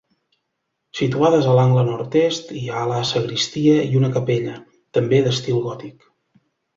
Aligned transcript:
Situades 0.99 1.49
a 1.49 1.57
l'angle 1.57 1.83
nord-est 1.89 2.49
hi 2.61 2.65
ha 2.77 2.81
la 2.95 3.05
sagristia 3.11 3.75
i 3.93 3.99
una 4.03 4.09
capella, 4.19 4.55
també 4.99 5.21
d'estil 5.27 5.61
gòtic. 5.67 6.09